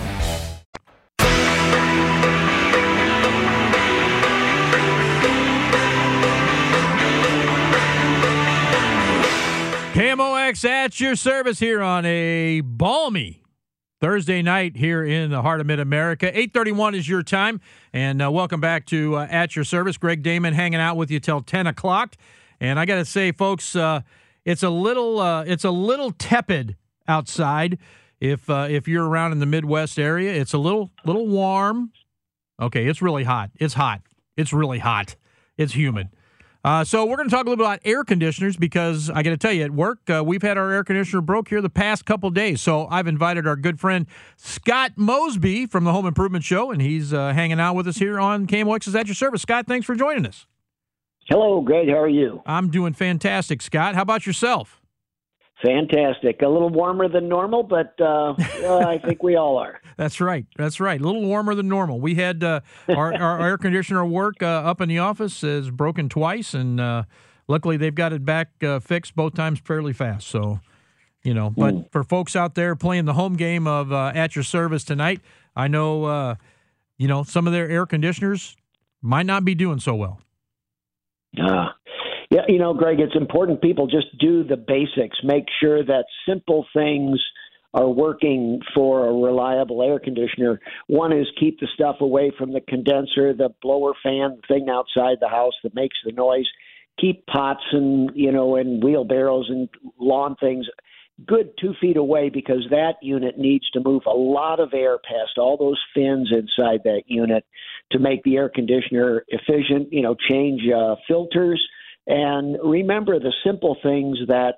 [10.01, 13.43] KMOX at your service here on a balmy
[13.99, 16.25] Thursday night here in the heart of Mid America.
[16.25, 17.61] 831 is your time.
[17.93, 19.97] And uh, welcome back to uh, At Your Service.
[19.97, 22.15] Greg Damon hanging out with you till 10 o'clock.
[22.59, 24.01] And I got to say, folks, uh,
[24.43, 27.77] it's a little uh, it's a little tepid outside.
[28.19, 31.91] If uh, if you're around in the Midwest area, it's a little little warm.
[32.59, 33.51] Okay, it's really hot.
[33.59, 34.01] It's hot.
[34.35, 35.15] It's really hot.
[35.57, 36.09] It's humid.
[36.63, 39.31] Uh, so we're going to talk a little bit about air conditioners because I got
[39.31, 42.05] to tell you, at work uh, we've had our air conditioner broke here the past
[42.05, 42.61] couple days.
[42.61, 44.05] So I've invited our good friend
[44.37, 48.19] Scott Mosby from the Home Improvement Show, and he's uh, hanging out with us here
[48.19, 49.41] on KMOX is at your service.
[49.41, 50.45] Scott, thanks for joining us.
[51.27, 51.87] Hello, Greg.
[51.87, 52.41] How are you?
[52.45, 53.95] I'm doing fantastic, Scott.
[53.95, 54.80] How about yourself?
[55.63, 56.41] Fantastic.
[56.41, 59.79] A little warmer than normal, but uh, I think we all are.
[59.97, 60.45] That's right.
[60.57, 60.99] That's right.
[60.99, 61.99] A little warmer than normal.
[61.99, 66.09] We had uh, our, our, air conditioner work uh, up in the office is broken
[66.09, 67.03] twice, and uh,
[67.47, 70.27] luckily they've got it back uh, fixed both times fairly fast.
[70.27, 70.59] So,
[71.23, 71.91] you know, but mm.
[71.91, 75.21] for folks out there playing the home game of uh, at your service tonight,
[75.55, 76.37] I know,
[76.97, 78.55] you know, some of their air conditioners
[79.01, 80.19] might not be doing so well.
[81.39, 81.75] Ah.
[82.31, 85.17] Yeah, you know, Greg, it's important people just do the basics.
[85.21, 87.19] Make sure that simple things
[87.73, 90.61] are working for a reliable air conditioner.
[90.87, 95.17] One is keep the stuff away from the condenser, the blower fan, the thing outside
[95.19, 96.47] the house that makes the noise.
[96.99, 99.67] Keep pots and you know and wheelbarrows and
[99.99, 100.67] lawn things
[101.25, 105.37] good two feet away because that unit needs to move a lot of air past
[105.37, 107.45] all those fins inside that unit
[107.91, 109.91] to make the air conditioner efficient.
[109.91, 111.61] You know, change uh, filters
[112.07, 114.55] and remember the simple things that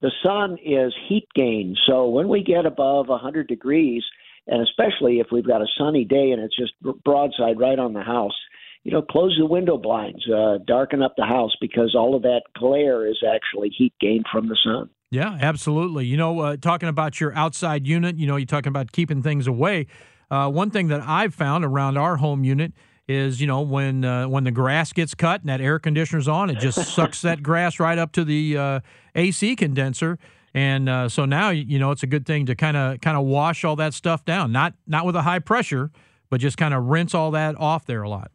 [0.00, 1.76] the sun is heat gain.
[1.86, 4.02] So when we get above 100 degrees,
[4.46, 6.72] and especially if we've got a sunny day and it's just
[7.04, 8.36] broadside right on the house,
[8.84, 12.42] you know, close the window blinds, uh, darken up the house because all of that
[12.56, 14.88] glare is actually heat gain from the sun.
[15.10, 16.06] Yeah, absolutely.
[16.06, 19.46] You know, uh, talking about your outside unit, you know, you're talking about keeping things
[19.46, 19.86] away.
[20.30, 22.72] Uh, one thing that I've found around our home unit
[23.08, 26.50] is, you know, when uh, when the grass gets cut and that air conditioner's on,
[26.50, 28.80] it just sucks that grass right up to the uh,
[29.14, 30.18] AC condenser.
[30.54, 33.24] And uh, so now, you know, it's a good thing to kind of kind of
[33.24, 35.90] wash all that stuff down, not not with a high pressure,
[36.30, 38.30] but just kind of rinse all that off there a lot.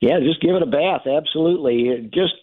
[0.00, 1.06] Yeah, just give it a bath.
[1.06, 2.10] Absolutely.
[2.12, 2.34] Just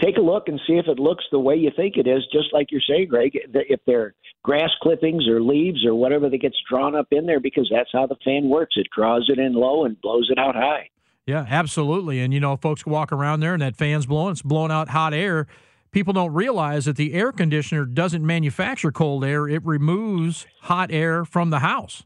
[0.00, 2.52] take a look and see if it looks the way you think it is, just
[2.52, 3.32] like you're saying, Greg.
[3.34, 7.68] If they're grass clippings or leaves or whatever that gets drawn up in there, because
[7.72, 8.74] that's how the fan works.
[8.76, 10.90] It draws it in low and blows it out high.
[11.26, 12.20] Yeah, absolutely.
[12.20, 15.12] And, you know, folks walk around there and that fan's blowing, it's blowing out hot
[15.12, 15.46] air.
[15.90, 21.24] People don't realize that the air conditioner doesn't manufacture cold air, it removes hot air
[21.24, 22.04] from the house.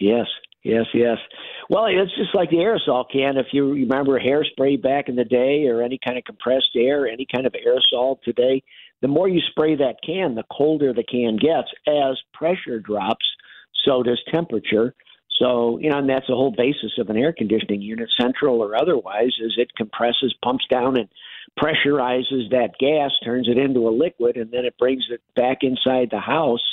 [0.00, 0.26] Yes,
[0.64, 1.18] yes, yes.
[1.70, 3.36] Well, it's just like the aerosol can.
[3.36, 7.26] If you remember hairspray back in the day or any kind of compressed air, any
[7.32, 8.62] kind of aerosol today,
[9.04, 11.68] the more you spray that can, the colder the can gets.
[11.86, 13.26] As pressure drops,
[13.84, 14.94] so does temperature.
[15.38, 18.74] So, you know, and that's the whole basis of an air conditioning unit, central or
[18.74, 21.10] otherwise, is it compresses, pumps down, and
[21.62, 26.08] pressurizes that gas, turns it into a liquid, and then it brings it back inside
[26.10, 26.64] the house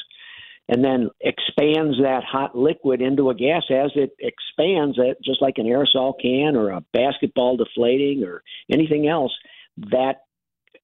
[0.69, 5.55] and then expands that hot liquid into a gas as it expands it just like
[5.57, 8.41] an aerosol can or a basketball deflating or
[8.71, 9.33] anything else
[9.75, 10.21] that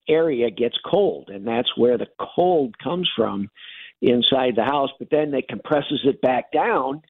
[0.10, 3.50] area gets cold and that's where the cold comes from
[4.02, 7.02] inside the house but then it compresses it back down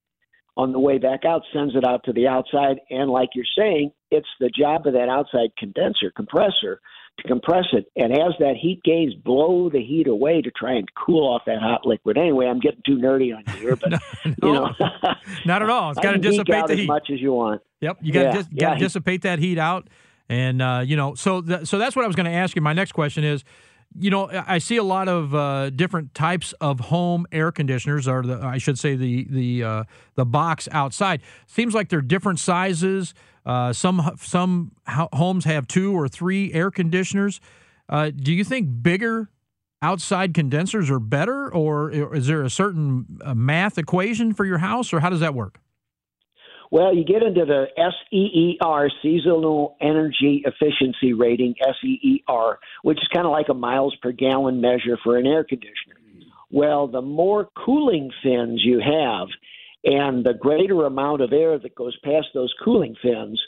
[0.56, 3.92] on the way back out sends it out to the outside and like you're saying
[4.10, 6.80] it's the job of that outside condenser compressor
[7.20, 7.92] to compress it.
[7.96, 11.60] And as that heat gains, blow the heat away to try and cool off that
[11.60, 12.18] hot liquid.
[12.18, 13.92] Anyway, I'm getting too nerdy on you here, but
[14.26, 14.70] no, you know,
[15.46, 15.92] not at all.
[15.92, 17.62] It's got to dissipate the heat as much as you want.
[17.82, 18.76] Yep, you got to yeah, dis- yeah.
[18.76, 19.90] dissipate that heat out.
[20.30, 22.62] And uh, you know, so th- so that's what I was going to ask you.
[22.62, 23.44] My next question is,
[23.98, 28.24] you know, I see a lot of uh, different types of home air conditioners, or
[28.24, 29.84] the, I should say the the uh,
[30.16, 31.22] the box outside.
[31.48, 33.14] Seems like they're different sizes.
[33.46, 37.40] Uh, some some homes have two or three air conditioners.
[37.88, 39.30] Uh, do you think bigger
[39.82, 44.92] outside condensers are better, or is there a certain uh, math equation for your house,
[44.92, 45.62] or how does that work?
[46.70, 53.32] Well, you get into the SEER, Seasonal Energy Efficiency Rating, SEER, which is kind of
[53.32, 55.96] like a miles per gallon measure for an air conditioner.
[56.50, 59.28] Well, the more cooling fins you have,
[59.84, 63.42] and the greater amount of air that goes past those cooling fins,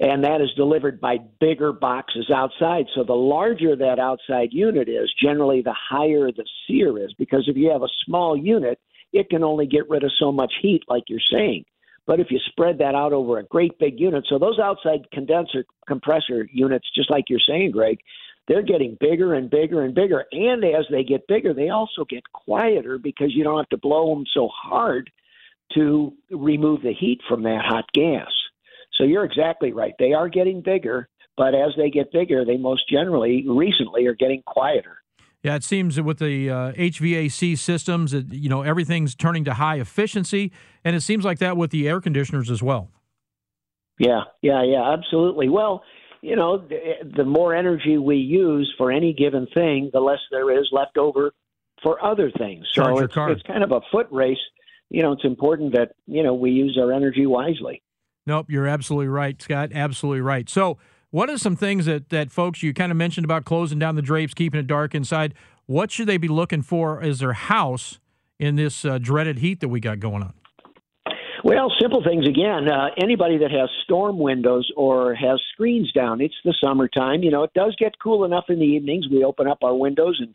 [0.00, 2.86] and that is delivered by bigger boxes outside.
[2.94, 7.56] So the larger that outside unit is, generally the higher the SEER is, because if
[7.56, 8.78] you have a small unit,
[9.12, 11.64] it can only get rid of so much heat, like you're saying.
[12.08, 15.66] But if you spread that out over a great big unit, so those outside condenser
[15.86, 17.98] compressor units, just like you're saying, Greg,
[18.48, 20.24] they're getting bigger and bigger and bigger.
[20.32, 24.14] And as they get bigger, they also get quieter because you don't have to blow
[24.14, 25.10] them so hard
[25.74, 28.32] to remove the heat from that hot gas.
[28.94, 29.92] So you're exactly right.
[29.98, 34.42] They are getting bigger, but as they get bigger, they most generally recently are getting
[34.46, 34.97] quieter.
[35.42, 39.54] Yeah, it seems that with the uh, HVAC systems, that you know everything's turning to
[39.54, 40.52] high efficiency,
[40.84, 42.90] and it seems like that with the air conditioners as well.
[43.98, 45.48] Yeah, yeah, yeah, absolutely.
[45.48, 45.82] Well,
[46.22, 46.78] you know, the,
[47.16, 51.32] the more energy we use for any given thing, the less there is left over
[51.82, 52.66] for other things.
[52.74, 54.38] So it's, it's kind of a foot race.
[54.90, 57.82] You know, it's important that you know we use our energy wisely.
[58.26, 59.70] Nope, you're absolutely right, Scott.
[59.72, 60.48] Absolutely right.
[60.48, 60.78] So
[61.10, 64.02] what are some things that, that folks you kind of mentioned about closing down the
[64.02, 65.34] drapes, keeping it dark inside?
[65.66, 67.98] What should they be looking for as their house
[68.38, 70.34] in this uh, dreaded heat that we got going on?
[71.44, 72.68] Well, simple things again.
[72.68, 77.22] Uh, anybody that has storm windows or has screens down, it's the summertime.
[77.22, 79.06] You know, it does get cool enough in the evenings.
[79.10, 80.34] We open up our windows and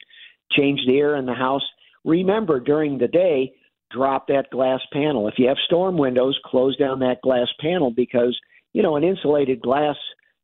[0.51, 1.63] change the air in the house.
[2.05, 3.53] Remember, during the day,
[3.91, 5.27] drop that glass panel.
[5.27, 8.37] If you have storm windows, close down that glass panel because,
[8.71, 9.95] you know, an insulated glass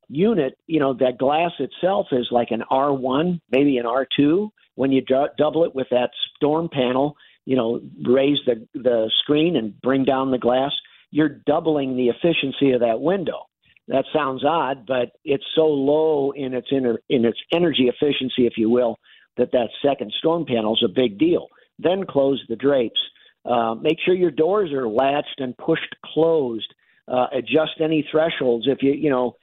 [0.09, 4.49] unit, you know, that glass itself is like an R1, maybe an R2.
[4.75, 9.55] When you d- double it with that storm panel, you know, raise the the screen
[9.55, 10.71] and bring down the glass,
[11.11, 13.45] you're doubling the efficiency of that window.
[13.87, 18.53] That sounds odd, but it's so low in its inner, in its energy efficiency, if
[18.55, 18.97] you will,
[19.37, 21.47] that that second storm panel is a big deal.
[21.79, 22.99] Then close the drapes.
[23.45, 26.71] Uh, make sure your doors are latched and pushed closed.
[27.07, 29.35] Uh, adjust any thresholds if you you know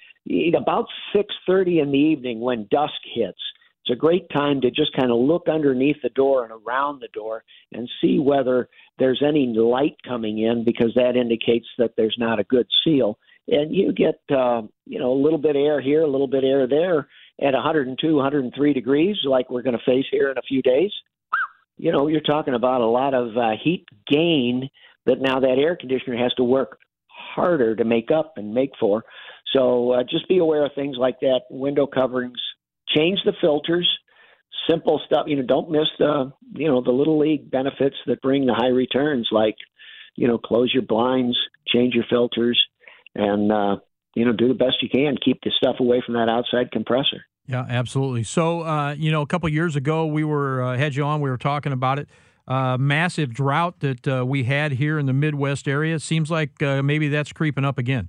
[0.55, 3.41] about 6:30 in the evening when dusk hits.
[3.83, 7.09] It's a great time to just kind of look underneath the door and around the
[7.09, 12.41] door and see whether there's any light coming in because that indicates that there's not
[12.41, 13.17] a good seal.
[13.47, 16.43] And you get uh, you know a little bit of air here, a little bit
[16.43, 17.09] of air there
[17.41, 20.91] at 102, 103 degrees, like we're going to face here in a few days.
[21.79, 24.69] You know, you're talking about a lot of uh, heat gain
[25.05, 29.05] that now that air conditioner has to work harder to make up and make for.
[29.55, 31.43] So uh, just be aware of things like that.
[31.51, 32.41] Window coverings,
[32.97, 33.89] change the filters.
[34.69, 35.27] Simple stuff.
[35.27, 38.69] You know, don't miss the you know the little league benefits that bring the high
[38.69, 39.57] returns, like
[40.17, 41.37] you know, close your blinds,
[41.69, 42.61] change your filters,
[43.15, 43.77] and uh,
[44.15, 45.17] you know, do the best you can.
[45.23, 47.25] Keep the stuff away from that outside compressor.
[47.47, 48.25] Yeah, absolutely.
[48.25, 51.21] So, uh, you know, a couple years ago, we were uh, had you on.
[51.21, 52.09] We were talking about it.
[52.49, 55.99] Uh, massive drought that uh, we had here in the Midwest area.
[56.01, 58.09] Seems like uh, maybe that's creeping up again.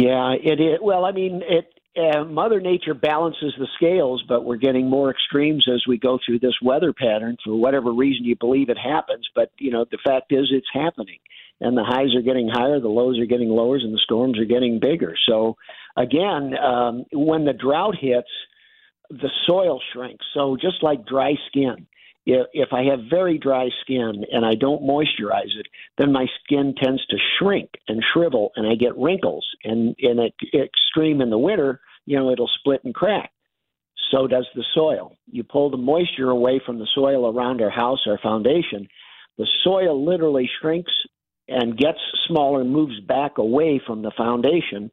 [0.00, 0.78] Yeah, it is.
[0.80, 1.66] Well, I mean, it.
[1.96, 6.38] Uh, Mother Nature balances the scales, but we're getting more extremes as we go through
[6.38, 9.28] this weather pattern for whatever reason you believe it happens.
[9.34, 11.18] But you know, the fact is, it's happening,
[11.60, 14.46] and the highs are getting higher, the lows are getting lower, and the storms are
[14.46, 15.16] getting bigger.
[15.28, 15.56] So,
[15.96, 18.30] again, um, when the drought hits,
[19.10, 20.24] the soil shrinks.
[20.32, 21.86] So, just like dry skin,
[22.26, 25.66] if, I have very dry skin and I don't moisturize it,
[25.98, 29.46] then my skin tends to shrink and shrivel, and I get wrinkles.
[29.64, 30.18] And in
[30.54, 33.32] extreme in the winter, you know, it'll split and crack.
[34.10, 35.16] So does the soil.
[35.26, 38.88] You pull the moisture away from the soil around our house, our foundation,
[39.38, 40.92] the soil literally shrinks
[41.48, 44.90] and gets smaller, moves back away from the foundation.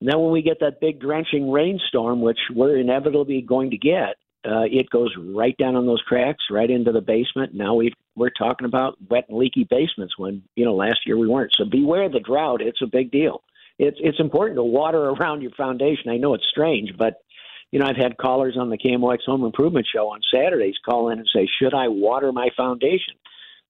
[0.00, 4.16] And then when we get that big drenching rainstorm, which we're inevitably going to get,
[4.44, 7.54] uh, it goes right down on those cracks, right into the basement.
[7.54, 11.28] Now we we're talking about wet and leaky basements when you know last year we
[11.28, 11.52] weren't.
[11.56, 12.60] So beware the drought.
[12.60, 13.42] It's a big deal.
[13.78, 16.10] It's it's important to water around your foundation.
[16.10, 17.22] I know it's strange, but
[17.70, 21.18] you know I've had callers on the KMOX Home Improvement Show on Saturdays call in
[21.18, 23.14] and say, "Should I water my foundation?"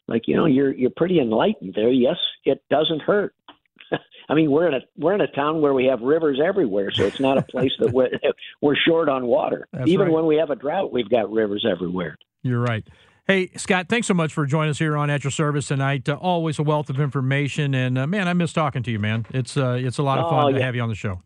[0.09, 1.91] Like you know you're you're pretty enlightened there.
[1.91, 3.35] Yes, it doesn't hurt.
[4.29, 7.05] I mean, we're in a we're in a town where we have rivers everywhere, so
[7.05, 8.11] it's not a place that we're,
[8.63, 9.67] we're short on water.
[9.73, 10.15] That's Even right.
[10.15, 12.17] when we have a drought, we've got rivers everywhere.
[12.43, 12.87] You're right.
[13.27, 16.07] Hey, Scott, thanks so much for joining us here on At Your Service tonight.
[16.09, 19.25] Uh, always a wealth of information, and uh, man, I miss talking to you, man.
[19.31, 21.23] It's uh, it's a lot of fun Oh, to have you on the show.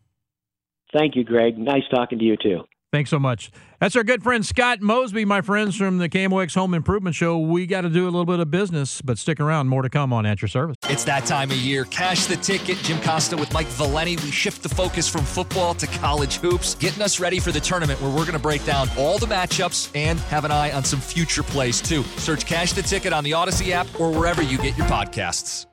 [0.93, 1.57] Thank you, Greg.
[1.57, 2.61] Nice talking to you too.
[2.91, 3.51] Thanks so much.
[3.79, 7.37] That's our good friend Scott Mosby, my friends from the KMOX Home Improvement Show.
[7.37, 9.67] We got to do a little bit of business, but stick around.
[9.67, 10.75] More to come on At Your Service.
[10.89, 11.85] It's that time of year.
[11.85, 12.77] Cash the ticket.
[12.77, 14.15] Jim Costa with Mike Valenti.
[14.17, 18.01] We shift the focus from football to college hoops, getting us ready for the tournament
[18.01, 20.99] where we're going to break down all the matchups and have an eye on some
[20.99, 22.01] future plays too.
[22.17, 25.67] Search Cash the Ticket on the Audacy app or wherever you get your podcasts.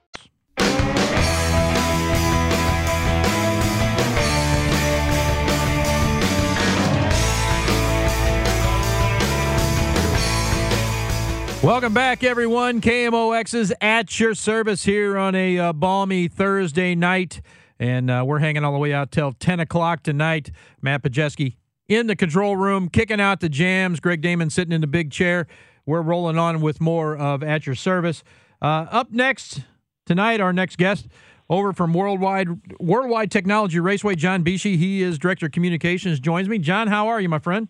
[11.66, 12.80] Welcome back, everyone.
[12.80, 17.40] KMOX is at your service here on a uh, balmy Thursday night,
[17.80, 20.52] and uh, we're hanging all the way out till 10 o'clock tonight.
[20.80, 21.56] Matt Pajeski
[21.88, 23.98] in the control room, kicking out the jams.
[23.98, 25.48] Greg Damon sitting in the big chair.
[25.84, 28.22] We're rolling on with more of At Your Service.
[28.62, 29.62] Uh, up next
[30.04, 31.08] tonight, our next guest
[31.50, 34.76] over from Worldwide Worldwide Technology Raceway, John Bishi.
[34.76, 36.58] He is Director of Communications, joins me.
[36.58, 37.66] John, how are you, my friend?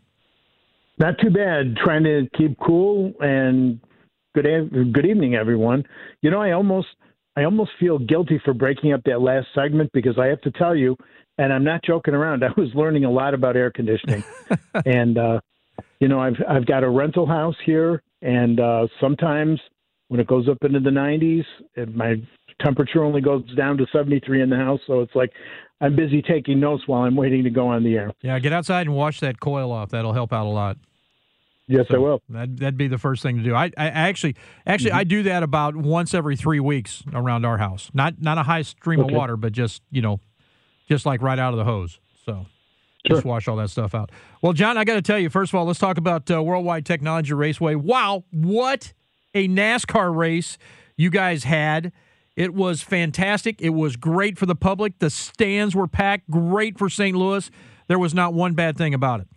[0.98, 1.76] Not too bad.
[1.82, 3.80] Trying to keep cool and
[4.42, 5.84] good good evening, everyone.
[6.22, 6.88] You know, I almost
[7.36, 10.76] I almost feel guilty for breaking up that last segment because I have to tell
[10.76, 10.96] you,
[11.38, 12.44] and I'm not joking around.
[12.44, 14.24] I was learning a lot about air conditioning,
[14.86, 15.40] and uh,
[16.00, 19.60] you know, I've I've got a rental house here, and uh, sometimes
[20.08, 21.44] when it goes up into the 90s,
[21.74, 22.14] it, my
[22.60, 24.78] temperature only goes down to 73 in the house.
[24.86, 25.32] So it's like
[25.80, 28.12] I'm busy taking notes while I'm waiting to go on the air.
[28.22, 29.90] Yeah, get outside and wash that coil off.
[29.90, 30.76] That'll help out a lot.
[31.68, 32.22] Yes, I will.
[32.28, 33.54] That that'd be the first thing to do.
[33.54, 37.90] I, I actually actually I do that about once every three weeks around our house.
[37.92, 39.12] Not not a high stream Okay.
[39.12, 40.20] of water, but just you know,
[40.88, 41.98] just like right out of the hose.
[42.24, 42.46] So
[43.08, 44.10] just wash all that stuff out.
[44.42, 46.86] Well, John, I got to tell you, first of all, let's talk about uh, Worldwide
[46.86, 47.74] Technology Raceway.
[47.74, 48.92] Wow, what
[49.34, 50.58] a NASCAR race
[50.96, 51.92] you guys had!
[52.36, 53.60] It was fantastic.
[53.60, 54.98] It was great for the public.
[55.00, 56.30] The stands were packed.
[56.30, 57.16] Great for St.
[57.16, 57.50] Louis.
[57.88, 59.28] There was not one bad thing about it.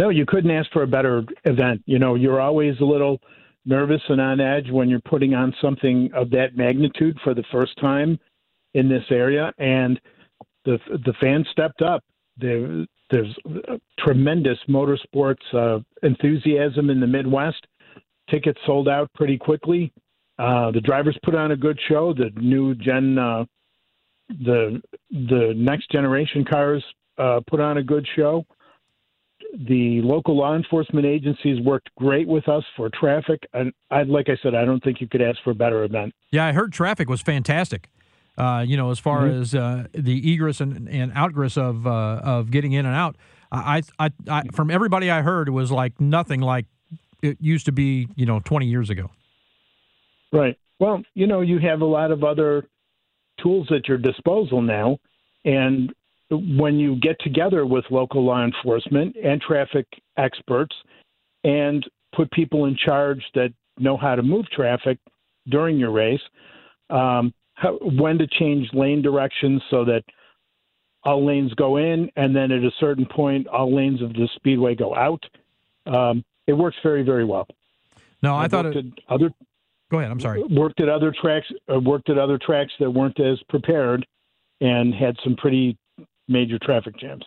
[0.00, 1.82] No, you couldn't ask for a better event.
[1.84, 3.20] You know, you're always a little
[3.66, 7.78] nervous and on edge when you're putting on something of that magnitude for the first
[7.78, 8.18] time
[8.72, 10.00] in this area, and
[10.64, 12.02] the the fans stepped up.
[12.38, 13.36] There, there's
[13.98, 17.66] tremendous motorsports uh, enthusiasm in the Midwest.
[18.30, 19.92] Tickets sold out pretty quickly.
[20.38, 22.14] Uh, the drivers put on a good show.
[22.14, 23.44] The new gen, uh,
[24.30, 24.80] the
[25.10, 26.82] the next generation cars
[27.18, 28.46] uh, put on a good show.
[29.52, 34.36] The local law enforcement agencies worked great with us for traffic, and I, like I
[34.42, 36.14] said, I don't think you could ask for a better event.
[36.30, 37.90] Yeah, I heard traffic was fantastic.
[38.38, 39.40] Uh, you know, as far Mhm.
[39.40, 43.16] as uh, the egress and, and outgress of uh, of getting in and out,
[43.50, 46.66] I, I, I, from everybody I heard, it was like nothing like
[47.22, 48.06] it used to be.
[48.14, 49.10] You know, twenty years ago.
[50.32, 50.56] Right.
[50.78, 52.66] Well, you know, you have a lot of other
[53.42, 54.98] tools at your disposal now.
[55.44, 55.92] And
[56.30, 60.74] when you get together with local law enforcement and traffic experts
[61.44, 64.98] and put people in charge that know how to move traffic
[65.48, 66.20] during your race,
[66.90, 70.02] um, how, when to change lane directions so that
[71.02, 74.74] all lanes go in, and then at a certain point, all lanes of the speedway
[74.74, 75.24] go out.
[75.86, 77.46] Um, it works very, very well.
[78.22, 78.84] No, I I've thought it.
[79.08, 79.30] other
[79.90, 80.12] Go ahead.
[80.12, 80.42] I'm sorry.
[80.44, 84.06] worked at other tracks uh, worked at other tracks that weren't as prepared
[84.60, 85.76] and had some pretty
[86.30, 87.24] major traffic jams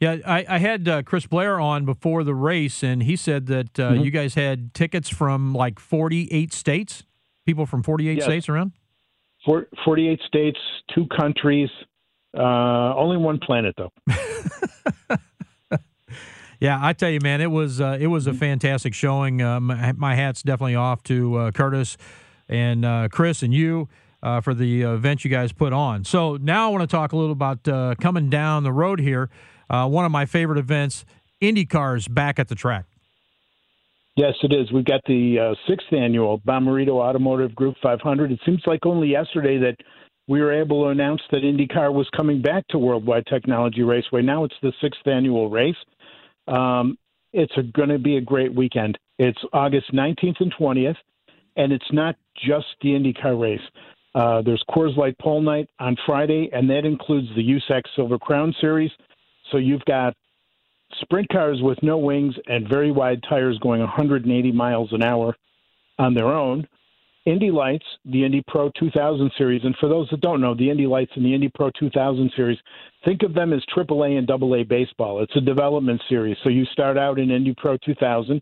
[0.00, 3.78] Yeah, I, I had uh, Chris Blair on before the race, and he said that
[3.80, 4.04] uh, Mhm.
[4.04, 7.04] you guys had tickets from like 48 states,
[7.44, 8.24] people from 48 Yes.
[8.24, 8.72] states around.
[9.44, 10.58] Four, 48 states
[10.94, 11.68] two countries
[12.36, 13.92] uh, only one planet though
[16.58, 19.42] Yeah, I tell you, man, it was uh, it was a fantastic showing.
[19.42, 21.98] Uh, my, my hat's definitely off to uh, Curtis
[22.48, 23.88] and uh, Chris and you
[24.26, 26.04] uh, for the event you guys put on.
[26.04, 29.30] So now I want to talk a little about uh, coming down the road here.
[29.70, 31.04] Uh, one of my favorite events,
[31.40, 32.86] IndyCars back at the track.
[34.16, 38.62] yes it is we've got the uh, sixth annual Bomarito Automotive Group 500 it seems
[38.66, 39.76] like only yesterday that
[40.28, 44.44] we were able to announce that IndyCar was coming back to Worldwide Technology Raceway now
[44.44, 45.76] it's the sixth annual race
[46.48, 46.96] um,
[47.32, 48.96] it's going to be a great weekend.
[49.18, 50.96] It's August 19th and 20th,
[51.56, 53.60] and it's not just the IndyCar race.
[54.16, 58.54] Uh, there's Coors Light Pole Night on Friday, and that includes the USAC Silver Crown
[58.62, 58.90] Series.
[59.52, 60.16] So you've got
[61.02, 65.36] sprint cars with no wings and very wide tires going 180 miles an hour
[65.98, 66.66] on their own.
[67.26, 70.86] Indy Lights, the Indy Pro 2000 series, and for those that don't know, the Indy
[70.86, 72.58] Lights and the Indy Pro 2000 series,
[73.04, 75.22] think of them as AAA and AA baseball.
[75.22, 76.38] It's a development series.
[76.42, 78.40] So you start out in Indy Pro 2000.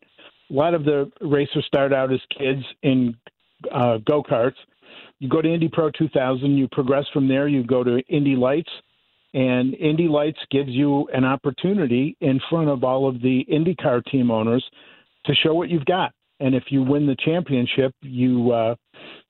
[0.51, 3.17] A lot of the racers start out as kids in
[3.73, 4.55] uh, go karts.
[5.25, 8.69] You go to Indy Pro 2000, you progress from there, you go to Indy Lights,
[9.33, 14.31] and Indy Lights gives you an opportunity in front of all of the IndyCar team
[14.31, 14.63] owners
[15.25, 16.13] to show what you've got.
[16.41, 18.75] And if you win the championship, you uh,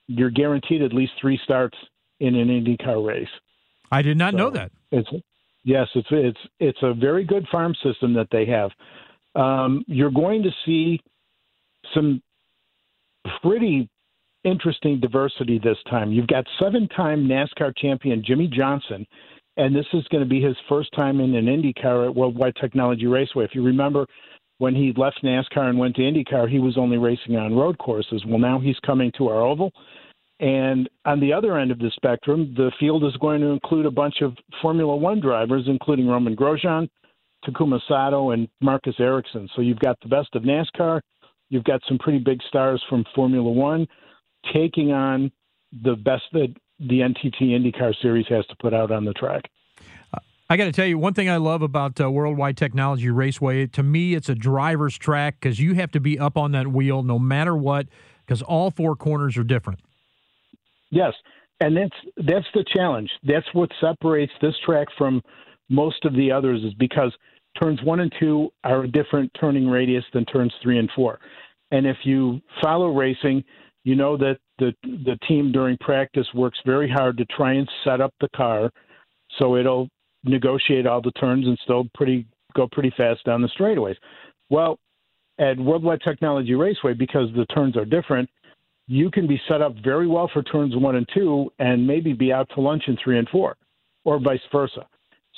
[0.09, 1.79] you're guaranteed at least three starts
[2.19, 3.29] in an IndyCar race.
[3.93, 4.73] I did not know that.
[4.91, 5.09] It's
[5.63, 8.73] yes, it's it's it's a very good farm system that they have.
[9.41, 11.01] Um, you're going to see
[11.95, 12.21] some
[13.41, 13.89] pretty
[14.45, 16.13] interesting diversity this time.
[16.13, 19.07] You've got seven-time NASCAR champion Jimmie Johnson,
[19.57, 23.07] and this is going to be his first time in an IndyCar at Worldwide Technology
[23.07, 23.45] Raceway.
[23.45, 24.07] If you remember,
[24.59, 28.23] when he left NASCAR and went to IndyCar, he was only racing on road courses.
[28.27, 29.73] Well, now he's coming to our oval.
[30.41, 33.91] And on the other end of the spectrum, the field is going to include a
[33.91, 36.89] bunch of Formula One drivers, including Romain Grosjean,
[37.47, 39.49] Takuma Sato, and Marcus Ericsson.
[39.55, 41.01] So you've got the best of NASCAR.
[41.51, 43.87] You've got some pretty big stars from Formula One
[44.53, 45.31] taking on
[45.83, 49.45] the best that the NTT IndyCar Series has to put out on the track.
[50.51, 53.83] I got to tell you, one thing I love about uh, Worldwide Technology Raceway, to
[53.83, 57.19] me, it's a driver's track because you have to be up on that wheel no
[57.19, 57.89] matter what,
[58.27, 59.81] because all four corners are different.
[60.91, 61.15] Yes,
[61.61, 63.11] and that's that's the challenge.
[63.23, 65.23] That's what separates this track from
[65.71, 67.13] most of the others is because
[67.61, 71.21] turns one and two are a different turning radius than turns three and four.
[71.71, 73.43] And if you follow racing,
[73.85, 78.01] you know that the the team during practice works very hard to try and set
[78.01, 78.71] up the car
[79.39, 79.89] so it'll
[80.25, 83.97] negotiate all the turns and still pretty go pretty fast down the straightaways.
[84.49, 84.79] Well,
[85.39, 88.31] at Worldwide Technology Raceway, because the turns are different,
[88.87, 92.33] you can be set up very well for turns one and two and maybe be
[92.33, 93.57] out to lunch in three and four,
[94.05, 94.87] or vice versa.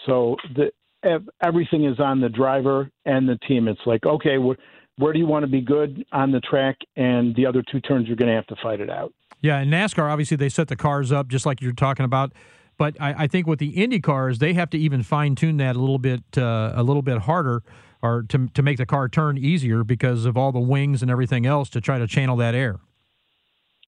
[0.04, 0.70] So the
[1.04, 3.68] ev- everything is on the driver and the team.
[3.68, 4.60] It's like, okay, wh-
[4.98, 6.76] where do you want to be good on the track?
[6.96, 9.12] And the other two turns, you're going to have to fight it out.
[9.40, 12.32] Yeah, in NASCAR, obviously they set the cars up just like you're talking about.
[12.78, 15.76] But I, I think with the Indy cars, they have to even fine tune that
[15.76, 17.62] a little bit, uh, a little bit harder,
[18.02, 21.46] or to to make the car turn easier because of all the wings and everything
[21.46, 22.80] else to try to channel that air.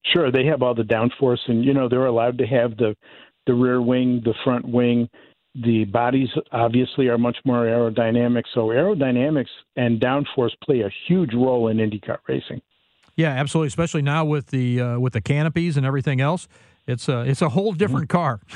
[0.05, 2.95] Sure, they have all the downforce, and you know they're allowed to have the
[3.45, 5.07] the rear wing, the front wing,
[5.55, 8.43] The bodies obviously are much more aerodynamic.
[8.53, 12.61] So aerodynamics and downforce play a huge role in IndyCar racing.
[13.15, 13.67] Yeah, absolutely.
[13.67, 16.47] Especially now with the uh, with the canopies and everything else,
[16.87, 18.39] it's a it's a whole different car.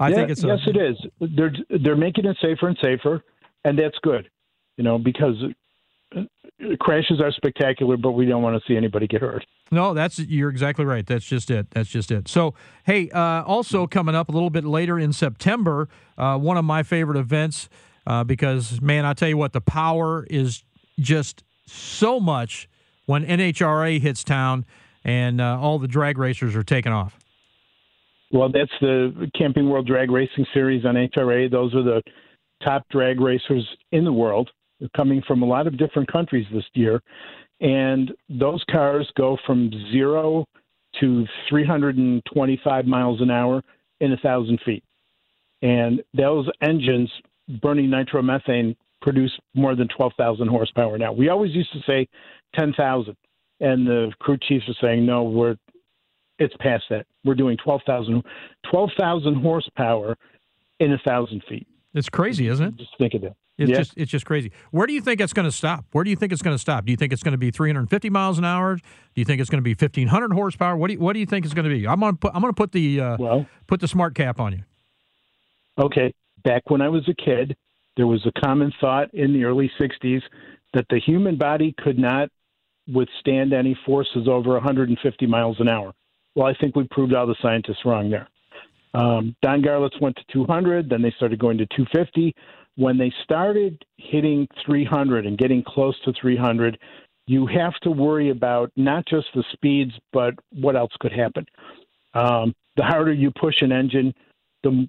[0.00, 0.96] I yeah, think it's a, yes, it is.
[1.34, 3.24] They're they're making it safer and safer,
[3.64, 4.28] and that's good.
[4.76, 5.34] You know, because
[6.14, 6.22] uh,
[6.78, 9.44] crashes are spectacular, but we don't want to see anybody get hurt.
[9.70, 11.06] No, that's you're exactly right.
[11.06, 11.70] That's just it.
[11.70, 12.28] That's just it.
[12.28, 12.54] So,
[12.84, 16.82] hey, uh, also coming up a little bit later in September, uh, one of my
[16.82, 17.68] favorite events
[18.06, 20.64] uh, because man, I tell you what, the power is
[20.98, 22.68] just so much
[23.06, 24.64] when NHRA hits town
[25.04, 27.18] and uh, all the drag racers are taking off.
[28.30, 31.50] Well, that's the Camping World Drag Racing Series NHRA.
[31.50, 32.02] Those are the
[32.62, 34.50] top drag racers in the world.
[34.80, 37.02] They're coming from a lot of different countries this year.
[37.60, 40.46] And those cars go from zero
[41.00, 43.62] to 325 miles an hour
[44.00, 44.84] in a thousand feet.
[45.62, 47.10] And those engines
[47.60, 51.12] burning nitromethane produce more than 12,000 horsepower now.
[51.12, 52.08] We always used to say
[52.56, 53.16] 10,000,
[53.60, 55.56] and the crew chiefs are saying, no, we're
[56.38, 57.04] it's past that.
[57.24, 58.22] We're doing 12,000
[58.70, 60.16] 12,000 horsepower
[60.78, 61.66] in a thousand feet.
[61.94, 62.76] It's crazy, isn't it?
[62.76, 63.34] Just think of it.
[63.58, 63.78] It's yeah.
[63.78, 64.52] just it's just crazy.
[64.70, 65.84] Where do you think it's going to stop?
[65.90, 66.84] Where do you think it's going to stop?
[66.84, 68.76] Do you think it's going to be 350 miles an hour?
[68.76, 68.82] Do
[69.16, 70.76] you think it's going to be 1500 horsepower?
[70.76, 71.86] What do you, what do you think it's going to be?
[71.86, 74.38] I'm going to put I'm going to put the uh, well, put the smart cap
[74.38, 74.62] on you.
[75.78, 77.56] Okay, back when I was a kid,
[77.96, 80.22] there was a common thought in the early 60s
[80.74, 82.28] that the human body could not
[82.92, 85.92] withstand any forces over 150 miles an hour.
[86.34, 88.28] Well, I think we proved all the scientists wrong there.
[88.94, 92.34] Um, Don Garlits went to 200, then they started going to 250.
[92.78, 96.78] When they started hitting 300 and getting close to 300,
[97.26, 101.44] you have to worry about not just the speeds, but what else could happen.
[102.14, 104.14] Um, the harder you push an engine,
[104.62, 104.88] the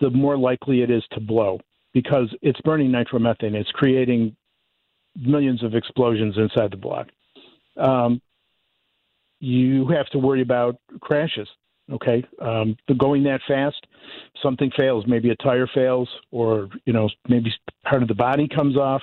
[0.00, 1.60] the more likely it is to blow
[1.94, 3.54] because it's burning nitromethane.
[3.54, 4.36] It's creating
[5.14, 7.06] millions of explosions inside the block.
[7.76, 8.20] Um,
[9.38, 11.48] you have to worry about crashes.
[11.90, 13.86] Okay, um, going that fast,
[14.42, 15.04] something fails.
[15.06, 17.52] Maybe a tire fails, or you know, maybe
[17.84, 19.02] part of the body comes off.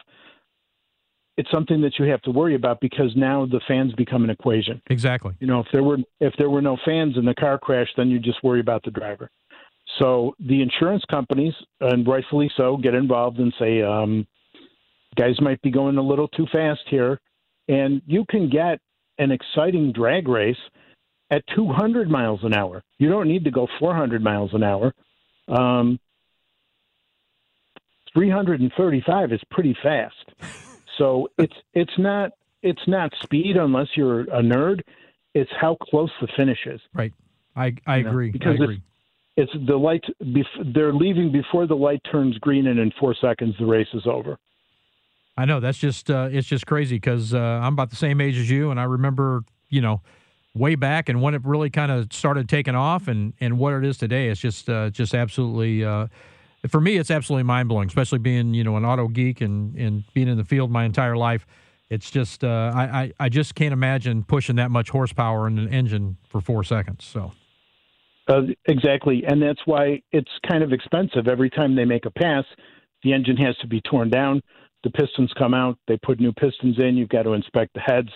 [1.38, 4.82] It's something that you have to worry about because now the fans become an equation.
[4.90, 5.34] Exactly.
[5.40, 8.10] You know, if there were if there were no fans in the car crash, then
[8.10, 9.30] you just worry about the driver.
[10.00, 14.28] So the insurance companies, and rightfully so, get involved and say, um,
[15.16, 17.20] guys might be going a little too fast here.
[17.68, 18.80] And you can get
[19.18, 20.58] an exciting drag race
[21.32, 22.84] at 200 miles an hour.
[22.98, 24.94] You don't need to go 400 miles an hour.
[25.48, 26.00] Um,
[28.14, 30.16] 335 is pretty fast.
[30.98, 34.82] So it's it's not it's not speed unless you're a nerd.
[35.34, 36.80] It's how close the finish is.
[36.94, 37.14] Right.
[37.56, 38.32] I I You know, agree.
[38.32, 38.82] because I agree.
[39.38, 40.04] It's the light.
[40.24, 44.04] Bef- they're leaving before the light turns green, and in four seconds the race is
[44.06, 44.38] over.
[45.38, 48.38] I know that's just uh, it's just crazy because uh, I'm about the same age
[48.38, 50.02] as you, and I remember you know
[50.56, 53.86] way back and when it really kind of started taking off, and and what it
[53.86, 54.30] is today.
[54.30, 56.08] It's just uh, just absolutely uh,
[56.68, 57.88] for me, it's absolutely mind blowing.
[57.88, 61.18] Especially being you know an auto geek and and being in the field my entire
[61.18, 61.46] life.
[61.90, 66.18] It's just uh, I, I just can't imagine pushing that much horsepower in an engine
[66.28, 67.06] for four seconds.
[67.06, 67.32] So.
[68.28, 71.28] Uh, exactly, and that's why it's kind of expensive.
[71.28, 72.44] Every time they make a pass,
[73.04, 74.42] the engine has to be torn down.
[74.84, 75.78] The pistons come out.
[75.88, 76.98] They put new pistons in.
[76.98, 78.10] You've got to inspect the heads.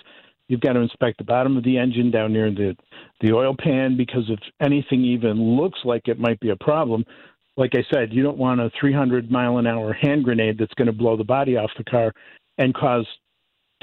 [0.50, 2.76] You've got to inspect the bottom of the engine down near the
[3.20, 7.04] the oil pan because if anything even looks like it might be a problem,
[7.56, 10.86] like I said, you don't want a 300 mile an hour hand grenade that's going
[10.86, 12.12] to blow the body off the car
[12.58, 13.06] and cause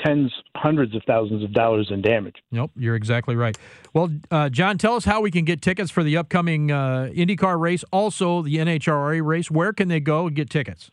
[0.06, 2.36] tens, hundreds of thousands of dollars in damage.
[2.52, 3.58] Nope, you're exactly right.
[3.94, 7.58] Well, uh, John, tell us how we can get tickets for the upcoming uh, IndyCar
[7.58, 9.50] race, also the NHRA race.
[9.50, 10.92] Where can they go and get tickets?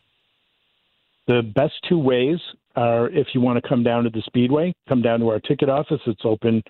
[1.27, 2.39] The best two ways
[2.75, 5.69] are if you want to come down to the Speedway, come down to our ticket
[5.69, 6.01] office.
[6.05, 6.63] It's open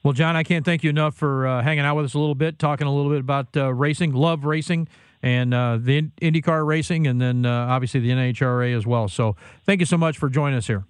[0.08, 2.34] Well, John, I can't thank you enough for uh, hanging out with us a little
[2.34, 4.88] bit, talking a little bit about uh, racing, love racing,
[5.22, 9.10] and uh, the IndyCar racing, and then uh, obviously the NHRA as well.
[9.10, 9.36] So
[9.66, 10.86] thank you so much for joining us here.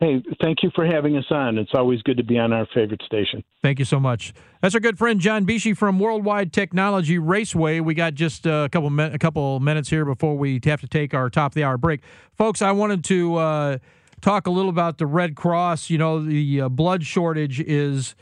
[0.00, 1.58] Hey, thank you for having us on.
[1.58, 3.44] It's always good to be on our favorite station.
[3.62, 4.34] Thank you so much.
[4.62, 7.78] That's our good friend John Bishi from Worldwide Technology Raceway.
[7.78, 11.30] We got just a couple a couple minutes here before we have to take our
[11.30, 12.00] top of the hour break,
[12.36, 12.62] folks.
[12.62, 13.78] I wanted to uh,
[14.20, 15.90] talk a little about the Red Cross.
[15.90, 18.14] You know, the uh, blood shortage is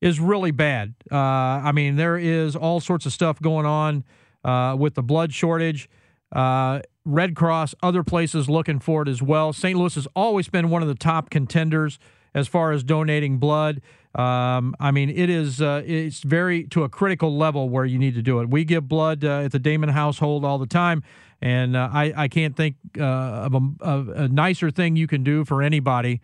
[0.00, 0.94] is really bad.
[1.10, 4.04] Uh, I mean, there is all sorts of stuff going on
[4.44, 5.88] uh, with the blood shortage.
[6.32, 9.52] Uh, Red Cross, other places looking for it as well.
[9.52, 9.78] St.
[9.78, 11.98] Louis has always been one of the top contenders
[12.34, 13.80] as far as donating blood.
[14.14, 18.14] Um, I mean, it is uh, it's very to a critical level where you need
[18.14, 18.50] to do it.
[18.50, 21.02] We give blood uh, at the Damon household all the time,
[21.42, 25.22] and uh, I I can't think uh, of a, of, a, nicer thing you can
[25.22, 26.20] do for anybody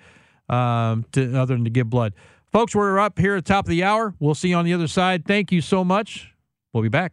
[0.49, 2.15] um, to, other than to give blood.
[2.53, 4.15] Folks, we're up here at the top of the hour.
[4.19, 5.27] We'll see you on the other side.
[5.27, 6.33] Thank you so much.
[6.73, 7.13] We'll be back.